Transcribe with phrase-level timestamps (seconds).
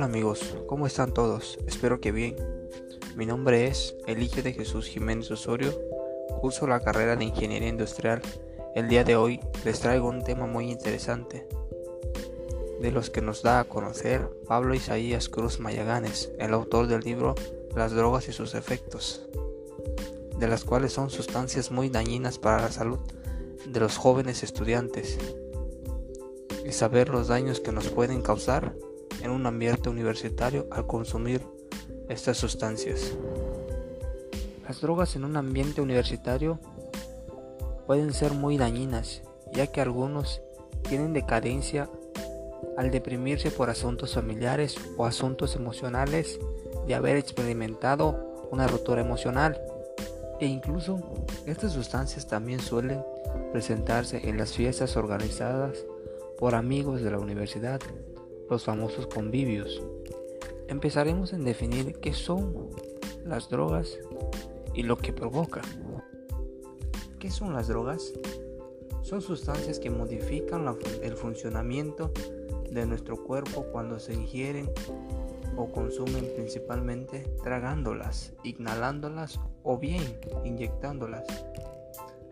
[0.00, 1.58] chicos, ¿cómo están todos?
[1.66, 2.36] Espero que bien.
[3.14, 5.78] Mi nombre es Elige de Jesús Jiménez Osorio,
[6.40, 8.22] curso la carrera de Ingeniería Industrial.
[8.74, 11.46] El día de hoy les traigo un tema muy interesante,
[12.80, 17.34] de los que nos da a conocer Pablo Isaías Cruz Mayaganes, el autor del libro
[17.76, 19.28] Las drogas y sus efectos,
[20.38, 22.98] de las cuales son sustancias muy dañinas para la salud
[23.66, 25.18] de los jóvenes estudiantes
[26.64, 28.74] y saber los daños que nos pueden causar
[29.22, 31.42] en un ambiente universitario al consumir
[32.08, 33.14] estas sustancias.
[34.66, 36.58] Las drogas en un ambiente universitario
[37.86, 39.22] pueden ser muy dañinas,
[39.52, 40.40] ya que algunos
[40.88, 41.88] tienen decadencia
[42.76, 46.38] al deprimirse por asuntos familiares o asuntos emocionales
[46.86, 49.60] de haber experimentado una ruptura emocional.
[50.40, 50.98] E incluso
[51.46, 53.04] estas sustancias también suelen
[53.52, 55.84] presentarse en las fiestas organizadas
[56.38, 57.80] por amigos de la universidad,
[58.52, 59.82] los famosos convivios.
[60.68, 62.68] Empezaremos en definir qué son
[63.24, 63.98] las drogas
[64.74, 65.62] y lo que provoca.
[67.18, 68.12] ¿Qué son las drogas?
[69.00, 70.66] Son sustancias que modifican
[71.02, 72.12] el funcionamiento
[72.70, 74.70] de nuestro cuerpo cuando se ingieren
[75.56, 81.24] o consumen principalmente tragándolas, inhalándolas o bien inyectándolas.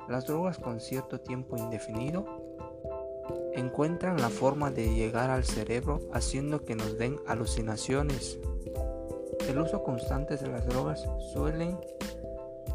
[0.06, 2.39] Las drogas con cierto tiempo indefinido
[3.54, 8.38] encuentran la forma de llegar al cerebro haciendo que nos den alucinaciones.
[9.48, 11.78] El uso constante de las drogas suelen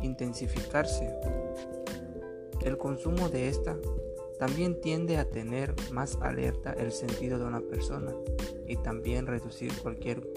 [0.01, 1.13] intensificarse.
[2.61, 3.77] El consumo de esta
[4.39, 8.13] también tiende a tener más alerta el sentido de una persona
[8.67, 10.27] y también reducir cualquier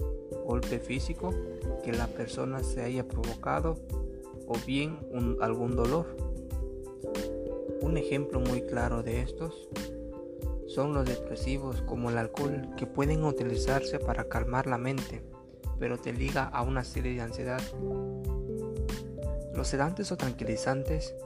[0.46, 1.34] golpe físico
[1.82, 3.76] que la persona se haya provocado
[4.46, 4.98] o bien
[5.40, 6.06] algún dolor.
[7.80, 9.68] Un ejemplo muy claro de estos
[10.78, 15.24] son los depresivos como el alcohol que pueden utilizarse para calmar la mente,
[15.80, 17.60] pero te liga a una serie de ansiedad.
[19.56, 21.16] Los sedantes o tranquilizantes,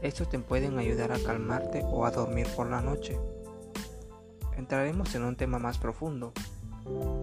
[0.00, 3.20] estos te pueden ayudar a calmarte o a dormir por la noche.
[4.56, 6.32] Entraremos en un tema más profundo,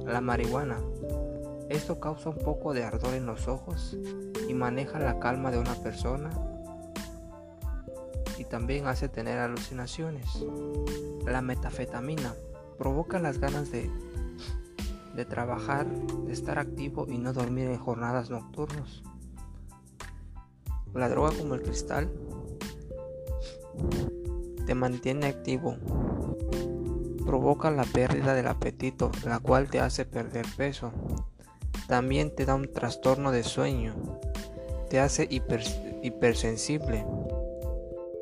[0.05, 0.77] la marihuana.
[1.69, 3.97] Esto causa un poco de ardor en los ojos
[4.47, 6.29] y maneja la calma de una persona
[8.39, 10.45] y también hace tener alucinaciones.
[11.25, 12.33] La metafetamina
[12.77, 13.91] provoca las ganas de,
[15.13, 19.03] de trabajar, de estar activo y no dormir en jornadas nocturnas.
[20.93, 22.09] La droga como el cristal
[24.65, 25.75] te mantiene activo,
[27.25, 30.93] provoca la pérdida del apetito, la cual te hace perder peso.
[31.87, 33.95] También te da un trastorno de sueño,
[34.89, 37.05] te hace hipersensible,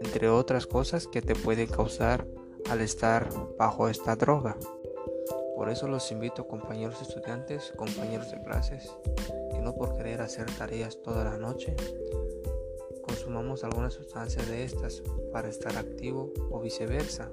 [0.01, 2.25] entre otras cosas que te pueden causar
[2.69, 4.57] al estar bajo esta droga.
[5.55, 8.91] Por eso los invito compañeros estudiantes, compañeros de clases,
[9.51, 11.75] que no por querer hacer tareas toda la noche,
[13.01, 17.29] consumamos alguna sustancia de estas para estar activo o viceversa,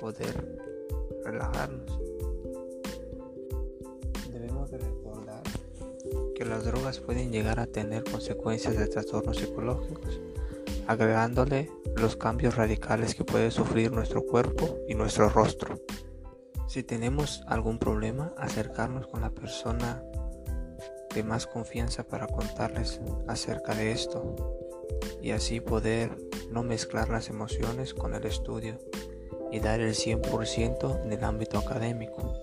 [0.00, 0.60] poder
[1.24, 1.98] relajarnos.
[4.30, 5.42] Debemos de recordar
[6.34, 10.20] que las drogas pueden llegar a tener consecuencias de trastornos psicológicos,
[10.86, 15.80] agregándole los cambios radicales que puede sufrir nuestro cuerpo y nuestro rostro.
[16.68, 20.02] Si tenemos algún problema, acercarnos con la persona
[21.14, 24.36] de más confianza para contarles acerca de esto
[25.20, 26.16] y así poder
[26.50, 28.78] no mezclar las emociones con el estudio
[29.50, 32.34] y dar el 100% en el ámbito académico.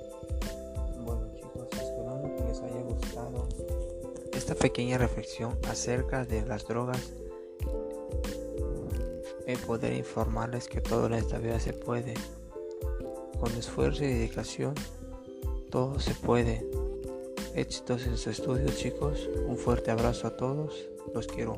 [0.99, 3.47] Bueno chicos, esperando que les haya gustado
[4.33, 7.13] esta pequeña reflexión acerca de las drogas
[9.47, 12.13] y poder informarles que todo en esta vida se puede.
[13.39, 14.75] Con esfuerzo y dedicación,
[15.71, 16.69] todo se puede.
[17.55, 19.29] Éxitos en su estudio chicos.
[19.47, 20.87] Un fuerte abrazo a todos.
[21.13, 21.57] Los quiero.